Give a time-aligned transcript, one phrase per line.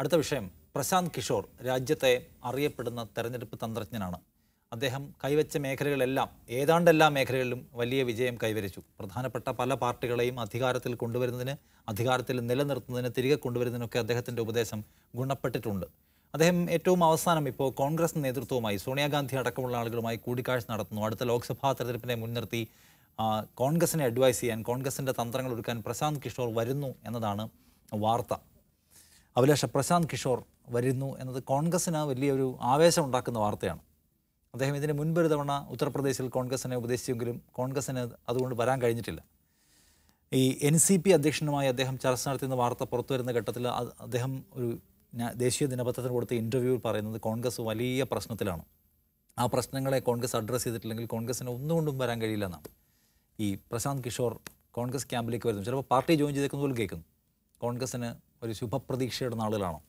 [0.00, 0.46] അടുത്ത വിഷയം.
[0.74, 2.10] പ്രശാന്ത് കിഷോർ രാജ്യത്തെ
[2.44, 4.18] അറിയപ്പെടുന്ന തെരഞ്ഞെടുപ്പ് തന്ത്രജ്ഞനാണ്.
[4.72, 8.80] അദ്ദേഹം കൈവച്ച മേഖലകളെല്ലാം ഏതാണ്ട് എല്ലാ മേഖലകളിലും വലിയ വിജയം കൈവരിച്ചു.
[8.98, 11.54] പ്രധാനപ്പെട്ട പല പാർട്ടികളെയും അധികാരത്തിൽ കൊണ്ടുവരുന്നതിന്
[11.92, 14.80] അധികാരത്തിൽ നിലനിർത്തുന്നതിന് തിരികെ കൊണ്ടുവരുന്നതിനൊക്കെ അദ്ദേഹത്തിന്റെ ഉപദേശം
[15.18, 15.86] ഗുണപ്പെട്ടിട്ടുണ്ട്.
[16.34, 21.02] അദ്ദേഹം ഏറ്റവും അവസാനം ഇപ്പോൾ കോൺഗ്രസ് നേതൃത്വവുമായി സോണിയാഗാന്ധി അടക്കമുള്ള ആളുകളുമായി കൂടിക്കാഴ്ച നടത്തുന്നു.
[21.02, 22.62] അടുത്ത ലോക്സഭാ തെരഞ്ഞെടുപ്പിനെ മുൻനിർത്തി
[23.62, 27.46] കോൺഗ്രസിനെ അഡ്വൈസ് ചെയ്യാൻ കോൺഗ്രസിന്റെ തന്ത്രങ്ങൾ ഒരുക്കാൻ പ്രശാന്ത് കിഷോർ വരുന്നു എന്നതാണ്
[28.04, 28.34] വാർത്ത.
[29.38, 30.38] അഭിലാഷ പ്രശാന്ത് കിഷോർ
[30.74, 33.82] വരുന്നു എന്നത് കോൺഗ്രസിന് വലിയൊരു ആവേശം ഉണ്ടാക്കുന്ന വാർത്തയാണ്.
[34.54, 39.20] അദ്ദേഹം ഇതിന് മുൻപ് തവണ ഉത്തർപ്രദേശിൽ കോൺഗ്രസിനെ ഉപദേശിച്ചെങ്കിലും കോൺഗ്രസിന് അതുകൊണ്ട് വരാൻ കഴിഞ്ഞിട്ടില്ല.
[40.32, 43.66] ഈ എൻ സി പി അധ്യക്ഷനുമായി അദ്ദേഹം ചർച്ച നടത്തുന്ന വാർത്ത പുറത്തു വരുന്ന ഘട്ടത്തിൽ
[44.06, 44.68] അദ്ദേഹം ഒരു
[45.44, 48.64] ദേശീയ ദിനപത്രത്തിന് കൊടുത്ത ഇന്റർവ്യൂവിൽ പറയുന്നത് കോൺഗ്രസ് വലിയ പ്രശ്നത്തിലാണ്.
[49.38, 52.70] ആ പ്രശ്നങ്ങളെ കോൺഗ്രസ് അഡ്രസ്സ് ചെയ്തിട്ടില്ലെങ്കിൽ കോൺഗ്രസ്സിന് ഒന്നുകൊണ്ടും വരാൻ കഴിയില്ല എന്നാണ്
[53.38, 54.32] ഈ പ്രശാന്ത് കിഷോർ
[54.78, 55.64] കോൺഗ്രസ് ക്യാമ്പിലേക്ക് വരുന്നു.
[55.68, 57.06] ചിലപ്പോൾ പാർട്ടി ജോയിൻ ചെയ്തേക്കുന്ന പോലും കേൾക്കുന്നു.
[57.60, 58.08] കോൺഗ്രസിന്
[58.46, 59.80] ഒരു ശുഭപ്രതീക്ഷയുടെ നാളുകളാണോ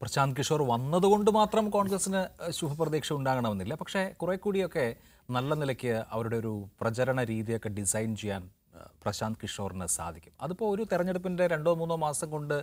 [0.00, 3.74] പ്രശാന്ത് കിഷോർ വന്നതുകൊണ്ട് മാത്രം കോൺഗ്രസിന് ശുഭപ്രതീക്ഷ ഉണ്ടാകണമെന്നില്ല.
[3.74, 4.86] പക്ഷേ കുറെ കൂടിയൊക്കെ
[5.30, 8.42] നല്ല നിലയ്ക്ക് അവരുടെ ഒരു പ്രചരണ രീതിയൊക്കെ ഡിസൈൻ ചെയ്യാൻ
[9.02, 10.32] പ്രശാന്ത് കിഷോറിന് സാധിക്കും.
[10.40, 12.56] അതിപ്പോൾ ഒരു തെരഞ്ഞെടുപ്പിന്റെ രണ്ടോ മൂന്നോ മാസം കൊണ്ട്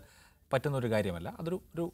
[0.52, 1.30] പറ്റുന്ന ഒരു കാര്യമല്ല.
[1.40, 1.86] അതൊരു ഒരു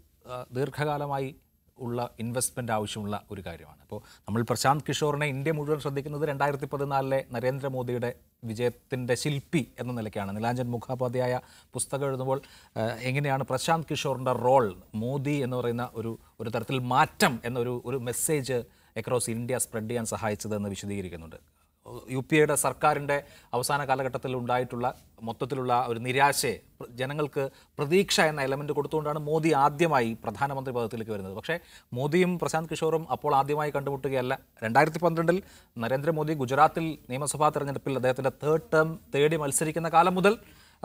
[0.56, 1.30] ദീർഘകാലമായി
[1.78, 3.80] ഉള്ള ഇൻവെസ്റ്റ്മെന്റ് ആവശ്യമുള്ള ഒരു കാര്യമാണ്.
[3.82, 8.12] അപ്പോൾ നമ്മൾ പ്രശാന്ത് കിഷോറിനെ ഇന്ത്യ മുഴുവൻ ശ്രദ്ധിക്കുന്നത് രണ്ടായിരത്തി പതിനാലിലെ നരേന്ദ്രമോദിയുടെ
[8.44, 10.32] വിജയത്തിന്റെ ശില്പി എന്ന നിലയ്ക്കാണ്.
[10.38, 11.40] നിലാഞ്ചൻ മുഖോപാധ്യായ
[11.74, 12.42] പുസ്തകം എഴുതുമ്പോൾ
[13.10, 18.58] എങ്ങനെയാണ് പ്രശാന്ത് കിഷോറിന്റെ റോൾ മോദി എന്ന് പറയുന്ന ഒരു ഒരു തരത്തിൽ മാറ്റം എന്നൊരു ഒരു മെസ്സേജ്
[18.98, 21.38] അക്രോസ് ഇന്ത്യ സ്പ്രെഡ് ചെയ്യാൻ സഹായിച്ചതെന്ന് വിശദീകരിക്കുന്നുണ്ട്.
[22.16, 23.16] യു പി എയുടെ സർക്കാരിന്റെ
[23.56, 24.88] അവസാന കാലഘട്ടത്തിൽ ഉണ്ടായിട്ടുള്ള
[25.28, 26.56] മൊത്തത്തിലുള്ള ഒരു നിരാശയെ
[27.00, 27.44] ജനങ്ങൾക്ക്
[27.78, 31.36] പ്രതീക്ഷ എന്ന എലമെന്റ് കൊടുത്തുകൊണ്ടാണ് മോദി ആദ്യമായി പ്രധാനമന്ത്രി പദത്തിലേക്ക് വരുന്നത്.
[31.40, 31.56] പക്ഷേ
[31.98, 34.34] മോദിയും പ്രശാന്ത് കിഷോറും അപ്പോൾ ആദ്യമായി കണ്ടുമുട്ടുകയല്ല.
[34.64, 35.38] രണ്ടായിരത്തി പന്ത്രണ്ടിൽ
[35.78, 40.36] നരേന്ദ്രമോദി ഗുജറാത്തിൽ നിയമസഭാ തെരഞ്ഞെടുപ്പിൽ അദ്ദേഹത്തിന്റെ തേർഡ് ടേം തേടി മത്സരിക്കുന്ന കാലം മുതൽ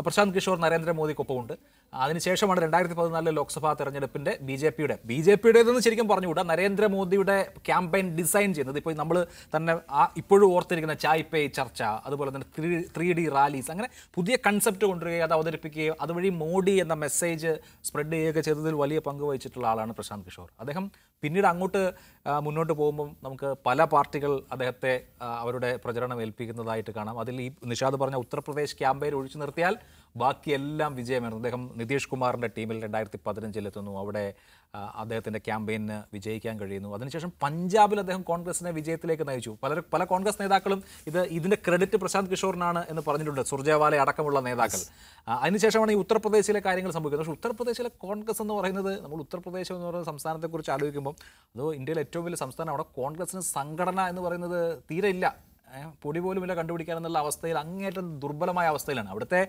[0.04, 1.54] പ്രശാന്ത് കിഷോർ നരേന്ദ്രമോദിക്കൊപ്പമുണ്ട്.
[1.92, 7.36] അതിനുശേഷമാണ് രണ്ടായിരത്തി പതിനാലിലെ ലോക്സഭാ തെരഞ്ഞെടുപ്പിന്റെ ബി ജെ പിയുടെ ബി ജെ പിയുടേതെന്ന് ശരിക്കും പറഞ്ഞുകൂടാ നരേന്ദ്രമോദിയുടെ
[7.68, 8.78] ക്യാമ്പയിൻ ഡിസൈൻ ചെയ്യുന്നത്.
[8.82, 9.18] ഇപ്പോൾ നമ്മൾ
[9.54, 14.36] തന്നെ ആ ഇപ്പോഴും ഓർത്തിരിക്കുന്ന ചായ് പേ ചർച്ച അതുപോലെ തന്നെ ത്രീ ത്രീ ഡി റാലീസ് അങ്ങനെ പുതിയ
[14.46, 17.52] കൺസെപ്റ്റ് കൊണ്ടുവരികയും അത് അവതരിപ്പിക്കുകയും അതുവഴി മോഡി എന്ന മെസ്സേജ്
[17.88, 20.48] സ്പ്രെഡ് ചെയ്യുകയൊക്കെ ചെയ്തതിൽ വലിയ പങ്ക് വഹിച്ചിട്ടുള്ള ആളാണ് പ്രശാന്ത് കിഷോർ.
[20.60, 20.86] അദ്ദേഹം
[21.22, 21.80] പിന്നീട് അങ്ങോട്ട്
[22.40, 27.20] മുന്നോട്ട് പോകുമ്പം നമുക്ക് പല പാർട്ടികൾ അദ്ദേഹത്തെ അവരുടെ പ്രചരണം ഏൽപ്പിക്കുന്നതായിട്ട് കാണാം.
[27.20, 29.76] അതിൽ ഈ നിഷാദ് പറഞ്ഞ ഉത്തർപ്രദേശ് ക്യാമ്പയിൻ ഒഴിച്ചു നിർത്തിയാൽ
[30.16, 31.40] ബാക്കിയെല്ലാം വിജയമായിരുന്നു.
[31.42, 34.34] അദ്ദേഹം നിതീഷ് കുമാറിന്റെ ടീമിൽ രണ്ടായിരത്തി പതിനഞ്ചിലെത്തുന്നു അവിടെ
[34.74, 36.94] അദ്ദേഹത്തിന്റെ ക്യാമ്പയിന് വിജയിക്കാൻ കഴിയുന്നു.
[36.94, 39.56] അതിനുശേഷം പഞ്ചാബിൽ അദ്ദേഹം കോൺഗ്രസിനെ വിജയത്തിലേക്ക് നയിച്ചു.
[39.62, 44.80] പല പല കോൺഗ്രസ് നേതാക്കളും ഇത് ഇതിന്റെ ക്രെഡിറ്റ് പ്രശാന്ത് കിഷോറിനാണ് എന്ന് പറഞ്ഞിട്ടുണ്ട് സുർജേവാല അടക്കമുള്ള നേതാക്കൾ.
[45.28, 47.26] അതിനുശേഷമാണ് ഈ ഉത്തർപ്രദേശിലെ കാര്യങ്ങൾ സംഭവിക്കുന്നത്.
[47.26, 51.14] പക്ഷേ ഉത്തർപ്രദേശിലെ കോൺഗ്രസ് എന്ന് പറയുന്നത് നമ്മൾ ഉത്തർപ്രദേശ് എന്ന് പറയുന്ന സംസ്ഥാനത്തെക്കുറിച്ച് ആലോചിക്കുമ്പോൾ
[51.56, 55.47] അത് ഇന്ത്യയിലെ ഏറ്റവും വലിയ സംസ്ഥാനം അവിടെ കോൺഗ്രസിന് സംഘടന എന്ന് പറയുന്നത് തീരെ ഇല്ല.
[56.02, 59.08] പൊടി പോലും ഇല്ല കണ്ടുപിടിക്കാൻ എന്നുള്ള അവസ്ഥയിൽ അങ്ങേറ്റം ദുർബലമായ അവസ്ഥയിലാണ്.
[59.14, 59.40] അവിടുത്തെ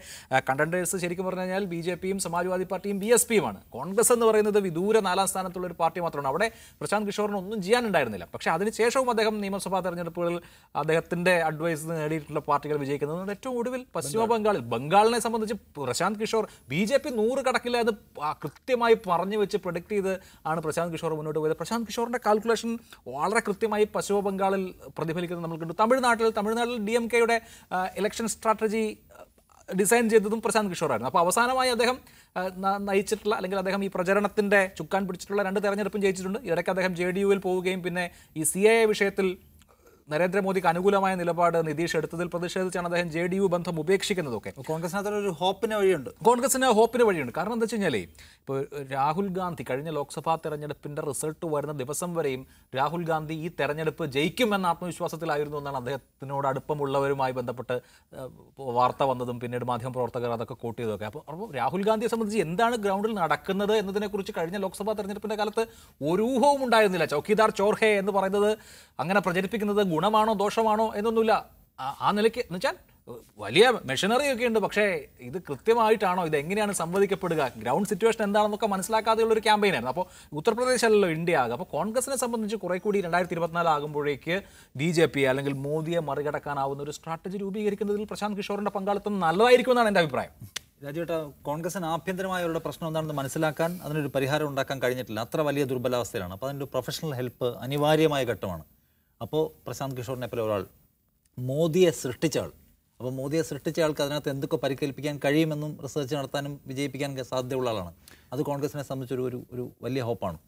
[0.49, 3.59] കണ്ടൻഡേഴ്സ് ശരിക്കും പറഞ്ഞു കഴിഞ്ഞാൽ ബി ജെ പിയും സമാജ്വാദി പാർട്ടിയും ബി എസ് പിയുമാണ്.
[3.77, 6.29] കോൺഗ്രസ് എന്ന് പറയുന്നത് വിദൂര നാലാം സ്ഥാനത്തുള്ള ഒരു പാർട്ടി മാത്രമാണ്.
[6.33, 6.47] അവിടെ
[6.81, 8.27] പ്രശാന്ത് കിഷോറിന് ഒന്നും ചെയ്യാനുണ്ടായിരുന്നില്ല.
[8.33, 10.37] പക്ഷേ അതിനുശേഷവും അദ്ദേഹം നിയമസഭാ തെരഞ്ഞെടുപ്പുകളിൽ
[10.81, 14.63] അദ്ദേഹത്തിന്റെ അഡ്വൈസ് നേടിയിട്ടുള്ള പാർട്ടികൾ വിജയിക്കുന്നത് ഏറ്റവും ഒടുവിൽ പശ്ചിമ ബംഗാളിൽ.
[14.75, 17.95] ബംഗാളിനെ സംബന്ധിച്ച് Prashant Kishor B J P നൂറ് കടക്കില്ല എന്ന്
[18.43, 20.13] കൃത്യമായി പറഞ്ഞു വെച്ച് പ്രൊഡിക്റ്റ് ചെയ്ത്
[20.51, 21.55] ആണ് പ്രശാന്ത് കിഷോർ മുന്നോട്ട് പോയത്.
[21.61, 22.71] പ്രശാന്ത് കിഷോറിന്റെ കാൽക്കുലേഷൻ
[23.15, 24.63] വളരെ കൃത്യമായി പശ്ചിമ ബംഗാളിൽ
[24.97, 25.75] പ്രതിഫലിക്കുന്നത് നമ്മൾ കണ്ടു.
[26.09, 27.37] തമിഴ്നാട്ടിൽ തമിഴ്നാട്ടിൽ ഡി എം കെയുടെ
[27.99, 28.83] ഇലക്ഷൻ സ്ട്രാറ്റജി
[29.69, 31.09] ഡിസൈൻ ചെയ്തതും പ്രശാന്ത് കിഷോറായിരുന്നു.
[31.11, 31.97] അപ്പോൾ അവസാനമായി അദ്ദേഹം
[32.87, 36.39] നയിച്ചിട്ടുള്ള അല്ലെങ്കിൽ അദ്ദേഹം ഈ പ്രചരണത്തിന്റെ ചുക്കാൻ പിടിച്ചിട്ടുള്ള രണ്ട് തെരഞ്ഞെടുപ്പും ജയിച്ചിട്ടുണ്ട്.
[36.51, 38.05] ഇടയ്ക്ക് അദ്ദേഹം ജെ ഡി യുവിൽ പോവുകയും പിന്നെ
[38.39, 39.27] ഈ സി എ വിഷയത്തിൽ
[40.11, 44.51] നരേന്ദ്രമോദിക്ക് അനുകൂലമായ നിലപാട് നിതീഷ് എടുത്തതിൽ പ്രതിഷേധിച്ചാണ് അദ്ദേഹം ജെ ഡി യു ബന്ധം ഉപേക്ഷിക്കുന്നതൊക്കെ.
[44.69, 46.09] കോൺഗ്രസിന് ഒരു ഹോപ്പിന് വഴിയുണ്ട്.
[46.27, 47.33] കോൺഗ്രസിന് ഹോപ്പിന് വഴിയുണ്ട്.
[47.37, 48.01] കാരണം എന്താ വെച്ച് കഴിഞ്ഞാലേ
[48.39, 48.57] ഇപ്പോൾ
[48.93, 52.41] രാഹുൽ ഗാന്ധി കഴിഞ്ഞ ലോക്സഭാ തെരഞ്ഞെടുപ്പിന്റെ റിസൾട്ട് വരുന്ന ദിവസം വരെയും
[52.77, 57.77] രാഹുൽ ഗാന്ധി ഈ തെരഞ്ഞെടുപ്പ് ജയിക്കുമെന്ന ആത്മവിശ്വാസത്തിലായിരുന്നു എന്നാണ് അദ്ദേഹത്തിനോട് അടുപ്പമുള്ളവരുമായി ബന്ധപ്പെട്ട്
[58.79, 63.13] വാർത്ത വന്നതും പിന്നീട് മാധ്യമ പ്രവർത്തകർ അതൊക്കെ കോട്ട് ചെയ്തതൊക്കെ അപ്പോൾ അപ്പോൾ രാഹുൽ ഗാന്ധിയെ സംബന്ധിച്ച് എന്താണ് ഗ്രൗണ്ടിൽ
[63.19, 65.65] നടക്കുന്നത് എന്നതിനെക്കുറിച്ച് കഴിഞ്ഞ ലോക്സഭാ തെരഞ്ഞെടുപ്പിന്റെ കാലത്ത്
[66.01, 68.51] ഒരു ഊഹവും ഉണ്ടായിരുന്നില്ല ചൗക്കിദാർ ചോർഹെ എന്ന് പറയുന്നത്
[68.99, 71.45] അങ്ങനെ പ്രചരിപ്പിക്കുന്നത് ഗുണമാണോ ദോഷമാണോ എന്നൊന്നുമില്ല.
[71.79, 72.75] ആ- നിലയ്ക്ക് എന്ന് വെച്ചാൽ
[73.37, 74.59] വലിയ മെഷീനറി ഒക്കെ ഉണ്ട്.
[74.59, 77.51] പക്ഷേ ഇത് കൃത്യമായിട്ടാണോ ഇത് എങ്ങനെയാണ് സംവദിക്കപ്പെടുക?
[77.57, 81.51] ഗ്രൗണ്ട് സിറ്റുവേഷൻ എന്താണെന്നൊക്കെ മനസ്സിലാക്കാതെയുള്ള ഒരു ക്യാമ്പയിനായിരുന്നു അപ്പോൾ ഉത്തർപ്രദേശ് അല്ലല്ലോ ഇന്ത്യ ആകും.
[81.51, 84.41] അപ്പോൾ കോൺഗ്രസിനെ സംബന്ധിച്ച് കുറെ കൂടി രണ്ടായിരത്തി ഇരുപത്തിനാല് ആകുമ്പോഴേക്ക്
[84.75, 90.29] ബി ജെ പി അല്ലെങ്കിൽ മോദിയെ മറികടക്കാനാവുന്ന ഒരു സ്ട്രാറ്റജി രൂപീകരിക്കുന്നതിൽ പ്രശാന്ത് കിഷോറിന്റെ പങ്കാളിത്തം നല്ലതായിരിക്കുമെന്നാണ് എന്റെ അഭിപ്രായം.
[90.85, 95.19] രാജുവേട്ട കോൺഗ്രസിന് അവരുടെ പ്രശ്നം എന്താണെന്ന് മനസ്സിലാക്കാൻ അതിനൊരു പരിഹാരം ഉണ്ടാക്കാൻ കഴിഞ്ഞിട്ടില്ല.
[95.19, 96.33] അത്ര വലിയ ദുർബലാവസ്ഥയിലാണ്.
[96.33, 98.63] അപ്പോൾ അതിന്റെ പ്രൊഫഷണൽ ഹെൽപ്പ് അനിവാര്യമായ ഘട്ടമാണ്.
[99.21, 100.61] അപ്പോൾ പ്രശാന്ത് കിഷോറിനെ പോലെ ഒരാൾ.
[101.37, 102.49] മോദിയെ സൃഷ്ടിച്ച ആൾ
[102.99, 107.91] അപ്പോൾ മോദിയെ സൃഷ്ടിച്ച ആൾക്ക് അതിനകത്ത് എന്തൊക്കെ പരിക്കേൽപ്പിക്കാൻ കഴിയുമെന്നും റിസർച്ച് നടത്താനും വിജയിപ്പിക്കാൻ സാധ്യതയുള്ള ആളാണ്.
[108.33, 110.39] അത് കോൺഗ്രസിനെ സംബന്ധിച്ചൊരു ഒരു ഒരു വലിയ ഹോപ്പാണ്.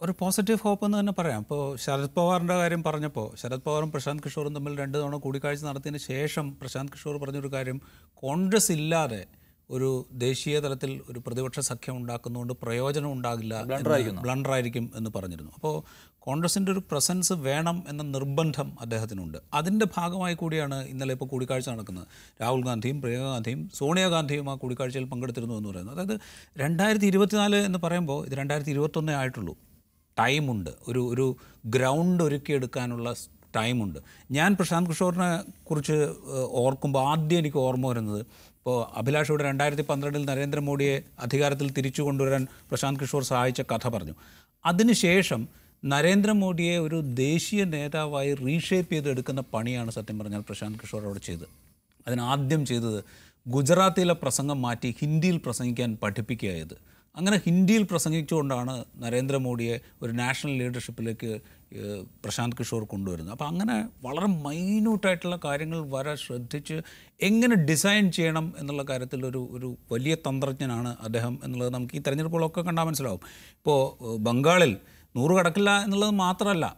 [0.00, 1.40] ഒരു പോസിറ്റീവ് ഹോപ്പ് എന്ന് തന്നെ പറയാം.
[1.40, 6.46] ഇപ്പോൾ ശരത് പവാറിന്റെ കാര്യം പറഞ്ഞപ്പോൾ ശരത് പവാറും പ്രശാന്ത് കിഷോറും തമ്മിൽ രണ്ട് തവണ കൂടിക്കാഴ്ച നടത്തിയതിന് ശേഷം
[6.60, 7.80] പ്രശാന്ത് കിഷോർ പറഞ്ഞൊരു കാര്യം
[8.22, 9.22] കോൺഗ്രസ് ഇല്ലാതെ
[9.70, 13.62] ഒരു ദേശീയ തലത്തിൽ ഒരു പ്രതിപക്ഷ സഖ്യം ഉണ്ടാക്കുന്നതുകൊണ്ട് പ്രയോജനം ഉണ്ടാകില്ല
[14.22, 15.52] ബ്ലണ്ടറായിരിക്കും എന്ന് പറഞ്ഞിരുന്നു.
[15.54, 15.82] അപ്പോൾ
[16.18, 19.38] കോൺഗ്രസിന്റെ ഒരു പ്രസൻസ് വേണം എന്ന നിർബന്ധം അദ്ദേഹത്തിനുണ്ട്.
[19.54, 22.06] അതിന്റെ ഭാഗമായി കൂടിയാണ് ഇന്നലെ ഇപ്പോൾ കൂടിക്കാഴ്ച നടക്കുന്നത്.
[22.42, 26.00] രാഹുൽ ഗാന്ധിയും പ്രിയങ്ക ഗാന്ധിയും സോണിയാഗാന്ധിയും ആ കൂടിക്കാഴ്ചയിൽ പങ്കെടുത്തിരുന്നു എന്ന് പറയുന്നത്.
[26.00, 26.20] അതായത്
[26.58, 29.56] രണ്ടായിരത്തി ഇരുപത്തിനാല് എന്ന് പറയുമ്പോൾ ഇത് രണ്ടായിരത്തി ഇരുപത്തൊന്നേ ആയിട്ടുള്ളൂ.
[30.18, 30.70] ടൈമുണ്ട്.
[30.88, 31.36] ഒരു ഒരു
[31.66, 33.14] ഗ്രൗണ്ട് ഒരുക്കിയെടുക്കാനുള്ള
[33.56, 33.98] ടൈമുണ്ട്.
[34.30, 35.30] ഞാൻ പ്രശാന്ത് കിഷോറിനെ
[35.68, 35.96] കുറിച്ച്
[36.64, 38.20] ഓർക്കുമ്പോൾ ആദ്യം എനിക്ക് ഓർമ്മ വരുന്നത്
[38.58, 44.14] ഇപ്പോൾ അഭിലാഷ് ഇവിടെ രണ്ടായിരത്തി പന്ത്രണ്ടിൽ നരേന്ദ്രമോദിയെ അധികാരത്തിൽ തിരിച്ചു കൊണ്ടുവരാൻ പ്രശാന്ത് കിഷോർ സഹായിച്ച കഥ പറഞ്ഞു.
[44.66, 45.48] അതിനുശേഷം
[45.84, 51.48] നരേന്ദ്രമോദിയെ ഒരു ദേശീയ നേതാവായി റീഷേപ്പ് ചെയ്തെടുക്കുന്ന പണിയാണ് സത്യം പറഞ്ഞാൽ പ്രശാന്ത് കിഷോർ അവിടെ ചെയ്തത്.
[52.06, 53.04] അതിനാദ്യം ചെയ്തത്
[53.48, 56.76] ഗുജറാത്തിലെ പ്രസംഗം മാറ്റി ഹിന്ദിയിൽ പ്രസംഗിക്കാൻ പഠിപ്പിക്കുകയായത്
[57.16, 61.30] അങ്ങനെ ഹിന്ദിയിൽ പ്രസംഗിച്ചുകൊണ്ടാണ് നരേന്ദ്രമോദിയെ ഒരു നാഷണൽ ലീഡർഷിപ്പിലേക്ക്
[62.24, 63.32] പ്രശാന്ത് കിഷോർ കൊണ്ടുവരുന്നത്.
[63.32, 66.82] അപ്പോൾ അങ്ങനെ വളരെ മൈന്യൂട്ടായിട്ടുള്ള കാര്യങ്ങൾ വരെ ശ്രദ്ധിച്ച്
[67.20, 72.84] എങ്ങനെ ഡിസൈൻ ചെയ്യണം എന്നുള്ള കാര്യത്തിൽ ഒരു ഒരു വലിയ തന്ത്രജ്ഞനാണ് അദ്ദേഹം എന്നുള്ളത് നമുക്ക് ഈ തെരഞ്ഞെടുപ്പുകളൊക്കെ കണ്ടാൽ
[72.84, 73.20] മനസ്സിലാവും.
[73.56, 73.80] ഇപ്പോൾ
[74.16, 74.76] ബംഗാളിൽ
[75.16, 76.76] നൂറ് കടക്കില്ല എന്നുള്ളത് മാത്രമല്ല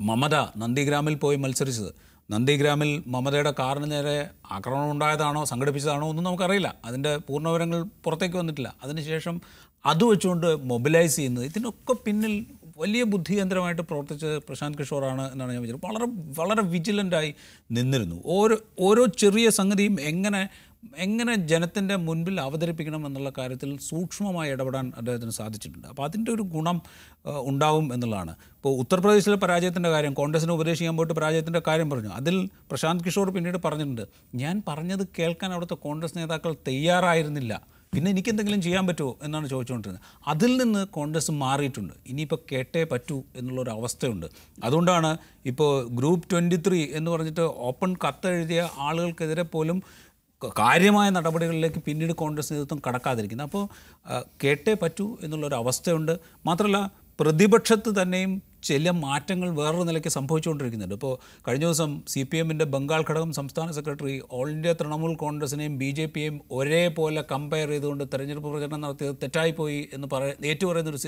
[0.00, 1.94] മമത നന്ദിഗ്രാമിൽ പോയി മത്സരിച്ചത്.
[2.30, 6.74] നന്ദിഗ്രാമിൽ മമതയുടെ കാറിന് നേരെ ആക്രമണം ഉണ്ടായതാണോ സംഘടിപ്പിച്ചതാണോ ഒന്നും നമുക്കറിയില്ല.
[6.84, 8.74] അതിന്റെ പൂർണവിവരങ്ങൾ പുറത്തേക്ക് വന്നിട്ടില്ല.
[8.82, 9.40] അതിനുശേഷം
[9.86, 11.44] അത് വെച്ചുകൊണ്ട് മൊബിലൈസ് ചെയ്യുന്നത്.
[11.44, 12.46] ഇതിനൊക്കെ പിന്നിൽ
[12.80, 16.06] വലിയ ബുദ്ധികേന്ദ്രമായിട്ട് പ്രവർത്തിച്ചത് പ്രശാന്ത് കിഷോറാണ് എന്നാണ് ഞാൻ വിചാരിച്ചത് വളരെ
[16.38, 17.30] വളരെ വിജിലന്റായി
[17.76, 18.16] നിന്നിരുന്നു.
[18.24, 20.42] ഓരോ ഓരോ ചെറിയ സംഗതിയും എങ്ങനെ
[20.98, 25.86] എങ്ങനെ ജനത്തിന്റെ മുൻപിൽ അവതരിപ്പിക്കണം എന്നുള്ള കാര്യത്തിൽ സൂക്ഷ്മമായി ഇടപെടാൻ അദ്ദേഹത്തിന് സാധിച്ചിട്ടുണ്ട്.
[25.92, 26.76] അപ്പോൾ അതിന്റെ ഒരു ഗുണം
[27.50, 28.32] ഉണ്ടാവും എന്നുള്ളതാണ്.
[28.56, 32.08] ഇപ്പോൾ ഉത്തർപ്രദേശിലെ പരാജയത്തിന്റെ കാര്യം കോൺഗ്രസിനെ ഉപദേശിക്കാൻ പോയിട്ട് പരാജയത്തിന്റെ കാര്യം പറഞ്ഞു.
[32.20, 32.36] അതിൽ
[32.70, 34.04] പ്രശാന്ത് കിഷോർ പിന്നീട് പറഞ്ഞിട്ടുണ്ട്
[34.34, 37.54] ഞാൻ പറഞ്ഞത് കേൾക്കാൻ അവിടുത്തെ കോൺഗ്രസ് നേതാക്കൾ തയ്യാറായിരുന്നില്ല.
[37.92, 40.02] പിന്നെ എനിക്ക് എന്തെങ്കിലും ചെയ്യാൻ പറ്റുമോ എന്നാണ് ചോദിച്ചുകൊണ്ടിരുന്നത്.
[40.26, 41.94] അതിൽ നിന്ന് കോൺഗ്രസ് മാറിയിട്ടുണ്ട്.
[42.06, 44.26] ഇനിയിപ്പോൾ കേട്ടേ പറ്റൂ എന്നുള്ളൊരു അവസ്ഥയുണ്ട്.
[44.64, 49.82] അതുകൊണ്ടാണ് ഇപ്പോൾ ഗ്രൂപ്പ് ട്വന്റി ത്രീ എന്ന് പറഞ്ഞിട്ട് ഓപ്പൺ കത്തെഴുതിയ ആളുകൾക്കെതിരെ പോലും
[50.58, 53.46] കാര്യമായ നടപടികളിലേക്ക് പിന്നീട് കോൺഗ്രസ് നേതൃത്വം കടക്കാതിരിക്കുന്നത്.
[53.46, 53.64] അപ്പോൾ
[54.44, 56.18] കേട്ടേ പറ്റൂ എന്നുള്ളൊരു അവസ്ഥയുണ്ട്.
[56.46, 60.94] മാത്രമല്ല പ്രതിപക്ഷത്ത് തന്നെയും ചില മാറ്റങ്ങൾ വേറൊരു നിലയ്ക്ക് സംഭവിച്ചുകൊണ്ടിരിക്കുന്നുണ്ട്.
[60.94, 61.14] ഇപ്പോൾ
[61.48, 66.06] കഴിഞ്ഞ ദിവസം സി പി എമ്മിന്റെ ബംഗാൾ ഘടകം സംസ്ഥാന സെക്രട്ടറി ഓൾ ഇന്ത്യ തൃണമൂൽ കോൺഗ്രസിനെയും ബി ജെ
[66.06, 71.02] പിയെയും ഒരേപോലെ കമ്പയർ ചെയ്തുകൊണ്ട് തെരഞ്ഞെടുപ്പ് പ്രചരണം നടത്തിയത് തെറ്റായിപ്പോയി എന്ന് പറയ ഏറ്റുപറയുന്നൊരു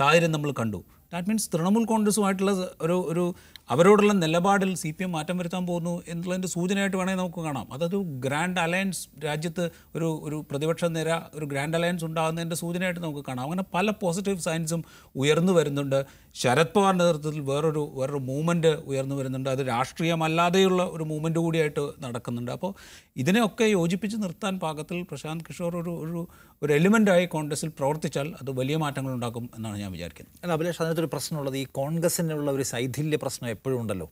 [0.00, 0.80] സാഹചര്യം നമ്മൾ കണ്ടു.
[1.12, 3.34] ദാറ്റ് മീൻസ് തൃണമൂൽ കോൺഗ്രസുമായിട്ടുള്ള ഒരു ഒരു
[3.70, 7.66] അവരോടുള്ള നിലപാടിൽ സി പി എം മാറ്റം വരുത്താൻ പോകുന്നു എന്നുള്ളതിന്റെ സൂചനയായിട്ട് വേണമെങ്കിൽ നമുക്ക് കാണാം.
[7.72, 13.44] അതൊരു ഗ്രാൻഡ് അലയൻസ് രാജ്യത്ത് ഒരു ഒരു പ്രതിപക്ഷ നിര ഒരു ഗ്രാൻഡ് അലയൻസ് ഉണ്ടാകുന്നതിന്റെ സൂചനയായിട്ട് നമുക്ക് കാണാം.
[13.44, 14.84] അങ്ങനെ പല പോസിറ്റീവ് സയൻസും
[15.16, 16.06] ഉയർന്നു വരുന്നുണ്ട്.
[16.34, 19.50] ശരത് പവാറിന്റെ നേതൃത്വത്തിൽ വേറൊരു വേറൊരു മൂവ്മെന്റ് ഉയർന്നു വരുന്നുണ്ട്.
[19.50, 22.52] അത് രാഷ്ട്രീയമല്ലാതെയുള്ള ഒരു മൂവ്മെന്റ് കൂടിയായിട്ട് നടക്കുന്നുണ്ട്.
[22.52, 22.74] അപ്പോൾ
[23.16, 26.28] ഇതിനെയൊക്കെ യോജിപ്പിച്ച് നിർത്താൻ പാകത്തിൽ പ്രശാന്ത് കിഷോർ ഒരു ഒരു
[26.62, 31.01] ഒരു എലിമെന്റായി കോൺഗ്രസിൽ പ്രവർത്തിച്ചാൽ അത് വലിയ മാറ്റങ്ങൾ ഉണ്ടാക്കും എന്നാണ് ഞാൻ വിചാരിക്കുന്നത്.
[31.02, 34.08] അതിനകത്തൊരു പ്രശ്നമുള്ളത് ഈ കോൺഗ്രസിനുള്ള ഒരു ശൈഥില്യ പ്രശ്നം എപ്പോഴും ഉണ്ടല്ലോ.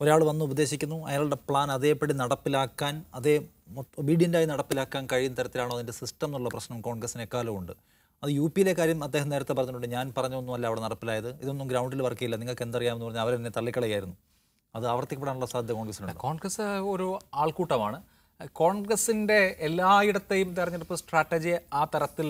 [0.00, 3.34] ഒരാൾ വന്ന് ഉപദേശിക്കുന്നു അയാളുടെ പ്ലാൻ അതേപടി നടപ്പിലാക്കാൻ അതേ
[3.98, 7.72] ഒബീഡിയന്റായി നടപ്പിലാക്കാൻ കഴിയുന്ന തരത്തിലാണോ അതിന്റെ സിസ്റ്റം എന്നുള്ള പ്രശ്നം കോൺഗ്രസ്സിനെക്കാളും ഉണ്ട്.
[8.22, 11.30] അത് യു പിയിലെ കാര്യം അദ്ദേഹം നേരത്തെ പറഞ്ഞിട്ടുണ്ട് ഞാൻ പറഞ്ഞൊന്നുമല്ല അവിടെ നടപ്പിലായത്.
[11.44, 14.16] ഇതൊന്നും ഗ്രൗണ്ടിൽ വർക്ക് ചെയ്യില്ല നിങ്ങൾക്ക് എന്തറിയാമെന്ന് പറഞ്ഞാൽ അവരെന്നെ തള്ളിക്കളയായിരുന്നു.
[14.74, 16.20] അത് ആവർത്തിക്കപ്പെടാനുള്ള സാധ്യത കോൺഗ്രസിനുണ്ട്.
[16.26, 16.60] കോൺഗ്രസ്
[16.94, 17.98] ഒരു ആൾക്കൂട്ടമാണ്.
[18.52, 22.28] കോൺഗ്രസിന്റെ എല്ലായിടത്തെയും തെരഞ്ഞെടുപ്പ് സ്ട്രാറ്റജി ആ തരത്തിൽ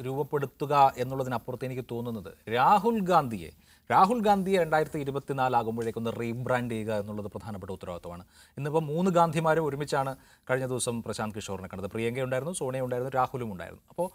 [0.00, 3.50] രൂപപ്പെടുത്തുക എന്നുള്ളതിനപ്പുറത്ത് എനിക്ക് തോന്നുന്നത് രാഹുൽ ഗാന്ധിയെ
[3.92, 8.24] രാഹുൽ ഗാന്ധിയെ രണ്ടായിരത്തി ഇരുപത്തിനാലാകുമ്പോഴേക്കും ഒന്ന് റീബ്രാൻഡ് ചെയ്യുക എന്നുള്ളത് പ്രധാനപ്പെട്ട ഉത്തരവാദിത്തമാണ്.
[8.58, 10.12] ഇന്നിപ്പോൾ മൂന്ന് ഗാന്ധിമാരും ഒരുമിച്ചാണ്
[10.50, 11.88] കഴിഞ്ഞ ദിവസം പ്രശാന്ത് കിഷോറിനെ കണ്ടത്.
[11.94, 13.82] പ്രിയങ്ക ഉണ്ടായിരുന്നു സോണിയ ഉണ്ടായിരുന്നു രാഹുലും ഉണ്ടായിരുന്നു.
[13.92, 14.08] അപ്പോൾ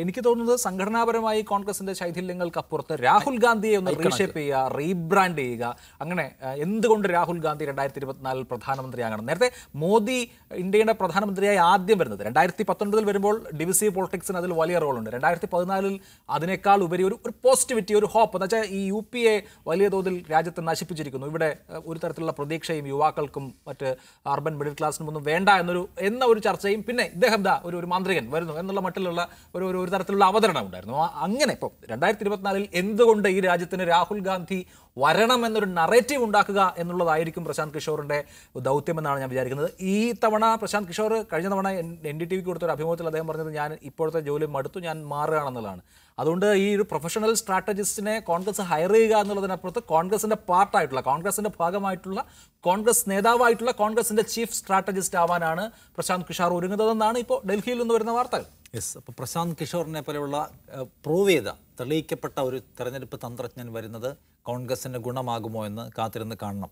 [0.00, 5.64] എനിക്ക് തോന്നുന്നത് സംഘടനാപരമായി കോൺഗ്രസിന്റെ ശൈഥില്യങ്ങൾക്കപ്പുറത്ത് രാഹുൽ ഗാന്ധിയെ ഒന്ന് റീഷേപ്പ് ചെയ്യുക റീബ്രാൻഡ് ചെയ്യുക
[6.02, 6.26] അങ്ങനെ
[6.66, 9.24] എന്തുകൊണ്ട് രാഹുൽ ഗാന്ധി രണ്ടായിരത്തി ഇരുപത്തിനാലിൽ പ്രധാനമന്ത്രിയാകണം?
[9.30, 9.50] നേരത്തെ
[9.84, 10.18] മോദി
[10.64, 15.10] ഇന്ത്യയുടെ പ്രധാനമന്ത്രിയായി ആദ്യം വരുന്നത് രണ്ടായിരത്തി പത്തൊൻപതിൽ വരുമ്പോൾ ഡിവിസീവ് പൊളിറ്റിക്സിന് അതിൽ വലിയ റോളുണ്ട്.
[15.16, 15.96] രണ്ടായിരത്തി പതിനാലിൽ
[16.36, 18.34] അതിനേക്കാൾ ഉപരി ഒരു ഒരു പോസിറ്റിവിറ്റി ഒരു ഹോപ്പ്.
[18.36, 19.34] എന്ന് വെച്ചാൽ ഈ യു പി എ
[19.70, 21.26] വലിയ തോതിൽ രാജ്യത്ത് നശിപ്പിച്ചിരിക്കുന്നു.
[21.32, 21.50] ഇവിടെ
[21.90, 23.88] ഒരു തരത്തിലുള്ള പ്രതീക്ഷയും യുവാക്കൾക്കും മറ്റ്
[24.34, 28.26] അർബൻ മിഡിൽ ക്ലാസ്സിനും ഒന്നും വേണ്ട എന്നൊരു എന്ന ഒരു ചർച്ചയും പിന്നെ ഇദ്ദേഹം ദാ ഒരു ഒരു മാന്ത്രികൻ
[28.34, 29.22] വരുന്നു എന്നുള്ള മട്ടിലുള്ള
[29.54, 30.96] ഒരു ഒരു തരത്തിലുള്ള അവതരണം ഉണ്ടായിരുന്നു.
[31.26, 34.60] അങ്ങനെ ഇപ്പോൾ രണ്ടായിരത്തി ഇരുപത്തിനാലിൽ എന്തുകൊണ്ട് ഈ രാജ്യത്തിന് രാഹുൽ ഗാന്ധി
[35.02, 38.18] വരണം എന്നൊരു നറേറ്റീവ് ഉണ്ടാക്കുക എന്നുള്ളതായിരിക്കും പ്രശാന്ത് കിഷോറിന്റെ
[38.68, 39.70] ദൗത്യമെന്നാണ് ഞാൻ വിചാരിക്കുന്നത്.
[39.92, 41.70] ഈ തവണ പ്രശാന്ത് കിഷോർ കഴിഞ്ഞ തവണ
[42.10, 45.82] എൻ ഡി ടി വിക്ക് കൊടുത്തൊരു അഭിമുഖത്തിൽ അദ്ദേഹം പറഞ്ഞത് ഞാൻ ഇപ്പോഴത്തെ ജോലി മടുത്തു ഞാൻ മാറുകയാണെന്നുള്ളതാണ്.
[46.18, 52.20] അതുകൊണ്ട് ഈ ഒരു പ്രൊഫഷണൽ സ്ട്രാറ്റജിസ്റ്റിനെ കോൺഗ്രസ് ഹയർ ചെയ്യുക എന്നുള്ളതിനപ്പുറത്ത് കോൺഗ്രസിന്റെ പാർട്ടായിട്ടുള്ള കോൺഗ്രസിന്റെ ഭാഗമായിട്ടുള്ള
[52.64, 55.64] കോൺഗ്രസ് നേതാവായിട്ടുള്ള കോൺഗ്രസിന്റെ ചീഫ് സ്ട്രാറ്റജിസ്റ്റ് ആവാനാണ്
[55.98, 58.46] പ്രശാന്ത് കിഷോർ ഒരുങ്ങുന്നതെന്നാണ് ഇപ്പോൾ ഡൽഹിയിൽ നിന്ന് വരുന്ന വാർത്തകൾ.
[58.76, 58.92] യെസ്.
[58.98, 60.36] അപ്പോൾ പ്രശാന്ത് കിഷോറിനെ പോലെയുള്ള
[61.04, 64.10] പ്രൂവ് ചെയ്ത തെളിയിക്കപ്പെട്ട ഒരു തെരഞ്ഞെടുപ്പ് തന്ത്രജ്ഞൻ വരുന്നത്
[64.48, 66.70] കോൺഗ്രസിന് ഗുണമാകുമോ എന്ന് കാത്തിരുന്ന് കാണണം.